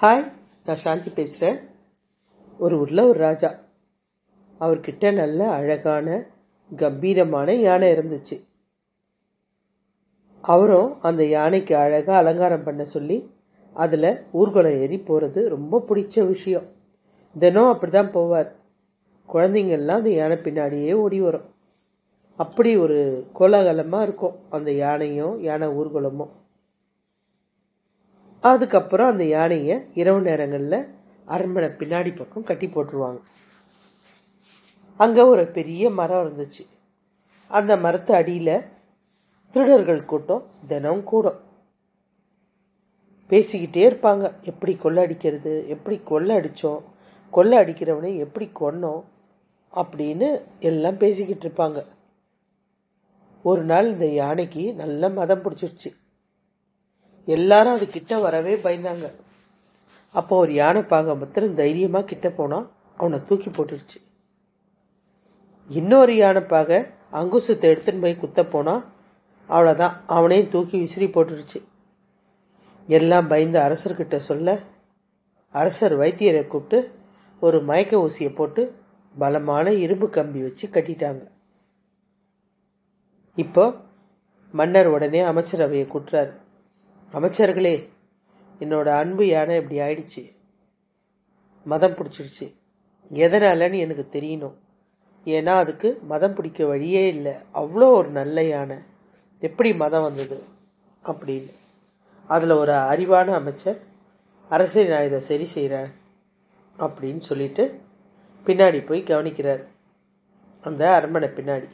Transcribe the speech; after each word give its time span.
Hi 0.00 0.22
நான் 0.64 0.76
சாந்தி 0.76 1.10
பேசுகிறேன் 1.14 1.58
ஒரு 2.58 2.78
ஊரில் 2.78 3.00
ஒரு 3.00 3.18
ராஜா. 3.18 3.50
அவர்கிட்ட 4.60 5.12
நல்ல 5.12 5.50
அழகான 5.50 6.26
கம்பீரமான 6.76 7.54
யானை 7.54 7.92
இருந்துச்சு. 7.92 8.36
அவரும் 10.40 11.00
அந்த 11.00 11.24
யானைக்கு 11.26 11.76
அழகாக 11.76 12.18
அலங்காரம் 12.18 12.62
பண்ண 12.62 12.84
சொல்லி 12.84 13.30
அதில் 13.72 14.26
ஊர்வலம் 14.32 14.72
ஏறி 14.72 14.98
போகிறது 14.98 15.48
ரொம்ப 15.48 15.84
பிடிச்ச 15.88 16.26
விஷயம். 16.26 16.66
தினம் 17.38 17.68
அப்படி 17.68 17.92
தான் 17.92 18.14
போவார். 18.14 18.50
குழந்தைங்கள்லாம் 19.28 20.02
அந்த 20.02 20.10
யானை 20.10 20.36
பின்னாடியே 20.36 20.92
ஓடி 20.92 21.20
வரும். 21.20 21.48
அப்படி 22.36 22.76
ஒரு 22.76 23.26
கோலாகலமாக 23.34 24.02
இருக்கும் 24.02 24.38
அந்த 24.50 24.72
யானையும் 24.72 25.40
யானை 25.40 25.68
ஊர்வலமும் 25.68 26.34
அதுக்கப்புறம் 28.44 29.10
அந்த 29.10 29.24
யானையை 29.24 29.86
இரவு 29.94 30.20
நேரங்களில் 30.20 30.86
அரண்மனை 31.24 31.68
பின்னாடி 31.68 32.16
பக்கம் 32.16 32.42
கட்டி 32.42 32.66
போட்டுருவாங்க. 32.66 33.20
அங்கே 34.96 35.20
ஒரு 35.20 35.46
பெரிய 35.46 35.90
மரம் 35.90 36.26
இருந்துச்சு. 36.26 36.66
அந்த 37.48 37.76
மரத்து 37.76 38.14
அடியில் 38.14 38.60
திருடர்கள் 39.50 40.04
கூட்டம் 40.04 40.46
தினம் 40.66 41.04
கூடும். 41.04 41.40
பேசிக்கிட்டே 43.28 43.86
இருப்பாங்க. 43.88 44.32
எப்படி 44.42 44.76
கொள்ளை 44.76 45.02
அடிக்கிறது? 45.02 45.68
எப்படி 45.68 46.00
கொள்ளை 46.04 46.36
அடித்தோம் 46.36 46.82
கொள்ளை 47.30 47.58
அடிக்கிறவனை 47.58 48.16
எப்படி 48.16 48.50
கொன்னோம்? 48.60 49.02
அப்படின்னு 49.74 50.42
எல்லாம் 50.60 50.98
பேசிக்கிட்டு 50.98 51.48
இருப்பாங்க. 51.48 51.84
ஒரு 53.42 53.64
நாள் 53.64 53.86
இந்த 53.86 54.06
யானைக்கு 54.06 54.74
நல்ல 54.74 55.08
மதம் 55.08 55.42
பிடிச்சிருச்சு. 55.42 56.03
எல்லாரும் 57.26 57.76
அது 57.76 57.86
கிட்ட 57.88 58.18
வரவே 58.18 58.54
பயந்தாங்க. 58.64 59.06
அப்போ 60.14 60.34
ஒரு 60.36 60.52
யானை 60.54 60.82
பாக 60.82 61.14
மாத்திரம் 61.14 61.54
தைரியமாக 61.60 62.08
கிட்ட 62.10 62.28
போனால் 62.30 62.66
அவனை 62.96 63.18
தூக்கி 63.28 63.50
போட்டுருச்சு. 63.50 63.98
இன்னொரு 65.70 66.14
யானை 66.16 66.40
பாக 66.40 66.70
அங்குசத்தை 67.20 67.66
எடுத்துன்னு 67.72 68.04
போய் 68.04 68.22
குத்த 68.22 68.40
போனால் 68.44 68.82
அவ்வளோதான் 69.48 69.94
அவனையும் 70.16 70.52
தூக்கி 70.54 70.76
விசிறி 70.78 71.06
போட்டுருச்சு. 71.06 71.58
எல்லாம் 72.88 73.30
பயந்து 73.32 73.58
அரசர்கிட்ட 73.66 74.16
சொல்ல 74.16 74.58
அரசர் 75.54 75.94
வைத்தியரை 76.02 76.46
கூப்பிட்டு 76.46 76.78
ஒரு 77.40 77.58
மயக்க 77.62 77.96
ஊசியை 78.06 78.30
போட்டு 78.34 78.62
பலமான 79.14 79.72
இரும்பு 79.84 80.06
கம்பி 80.10 80.40
வச்சு 80.42 80.66
கட்டிட்டாங்க. 80.66 81.22
இப்போ 83.36 83.64
மன்னர் 84.54 84.86
உடனே 84.86 85.20
அமைச்சரவையை 85.20 85.86
கூட்டுறாரு. 85.92 86.32
அமைச்சர்களே 87.14 87.88
என்னோட 88.60 88.86
அன்பு 88.86 89.26
யானை 89.26 89.56
இப்படி 89.56 89.78
ஆயிடுச்சு. 89.80 90.36
மதம் 91.64 91.92
பிடிச்சிருச்சு. 91.92 92.54
எதனாலன்னு 93.12 93.78
எனக்கு 93.78 94.08
தெரியணும்? 94.12 94.54
ஏன்னா 95.24 95.46
அதுக்கு 95.46 96.00
மதம் 96.02 96.34
பிடிக்க 96.34 96.66
வழியே 96.66 97.08
இல்லை. 97.08 97.32
அவ்வளோ 97.54 97.92
ஒரு 97.92 98.08
நல்ல 98.08 98.42
யானை. 98.42 98.76
எப்படி 99.40 99.74
மதம் 99.74 100.02
வந்தது? 100.02 100.42
அப்படின்னு. 101.04 101.50
அதில் 102.26 102.50
ஒரு 102.50 102.72
அறிவான 102.72 103.26
அமைச்சர் 103.26 103.80
அரசை 104.48 104.86
நான் 104.86 105.04
இதை 105.04 105.20
சரி 105.20 105.44
செய்கிறேன் 105.44 105.90
அப்படின்னு 106.78 107.18
சொல்லிட்டு 107.18 107.80
பின்னாடி 108.46 108.86
போய் 108.86 109.02
கவனிக்கிறார். 109.02 109.64
அந்த 110.60 110.94
அரண்மனை 110.94 111.28
பின்னாடி. 111.28 111.68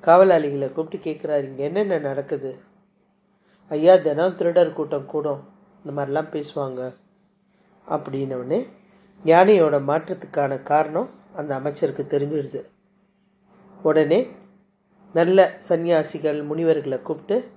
காவலாளிகளை 0.00 0.72
கூப்பிட்டு 0.72 1.10
கேட்குறாரு 1.10 1.44
இங்கே 1.44 1.64
என்னென்ன 1.64 1.98
நடக்குது? 1.98 2.68
ஐயா 3.70 3.96
தினம் 3.96 4.36
திருடர் 4.36 4.72
கூட்டம் 4.72 5.06
கூடும். 5.06 5.42
இந்த 5.84 5.92
மாதிரிலாம் 5.96 6.32
பேசுவாங்க. 6.34 6.80
அப்படின்னவுடனே 7.88 8.58
யானையோட 9.24 9.76
மாற்றத்துக்கான 9.90 10.62
காரணம் 10.62 11.10
அந்த 11.34 11.54
அமைச்சருக்கு 11.54 12.04
தெரிஞ்சிடுது 12.08 12.60
உடனே 13.82 14.18
நல்ல 15.12 15.58
சன்னியாசிகள் 15.68 16.38
முனிவர்களை 16.46 17.02
கூப்பிட்டு 17.02 17.48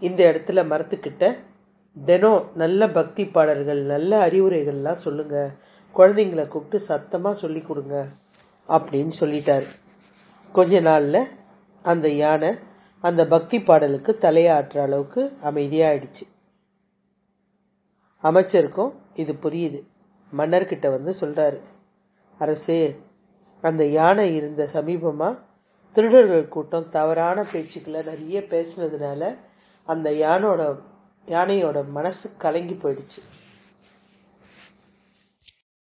இந்த 0.00 0.20
இடத்துல 0.32 0.60
மரத்துக்கிட்ட 0.72 1.36
தினம் 2.04 2.50
நல்ல 2.54 2.88
பக்தி 2.88 3.26
பாடல்கள் 3.26 3.82
நல்ல 3.82 4.26
அறிவுரைகள்லாம் 4.26 5.02
சொல்லுங்கள் 5.04 5.50
குழந்தைங்களை 5.94 6.48
கூப்பிட்டு 6.48 6.80
சத்தமாக 6.80 7.34
சொல்லி 7.34 7.60
கொடுங்க. 7.60 8.08
அப்படின்னு 8.68 9.12
சொல்லிட்டார். 9.20 9.66
கொஞ்ச 10.52 10.80
நாளில் 10.80 11.26
அந்த 11.82 12.08
யானை 12.08 12.54
அந்த 13.08 13.22
பக்தி 13.34 13.58
பாடலுக்கு 13.68 14.12
தலையாட்டுற 14.20 14.78
அளவுக்கு 14.86 15.22
அமைதியாயிடுச்சு. 15.48 16.24
அமைச்சருக்கும் 18.24 18.92
இது 19.22 19.32
புரியுது. 19.44 19.80
மன்னர்கிட்ட 20.32 20.86
வந்து 20.96 21.12
சொல்றாரு 21.20 21.58
அரசே 22.38 22.80
அந்த 23.64 23.82
யானை 23.98 24.26
இருந்த 24.38 24.62
சமீபமாக 24.72 25.38
திருடர்கள் 25.96 26.52
கூட்டம் 26.54 26.90
தவறான 26.96 27.44
பேச்சுக்களை 27.52 28.00
நிறைய 28.10 28.40
பேசுனதுனால 28.52 29.22
அந்த 29.88 30.10
யானோட 30.24 30.62
யானையோட 31.34 31.78
மனசு 31.96 32.26
கலங்கி 32.44 32.76
போயிடுச்சு. 32.82 33.20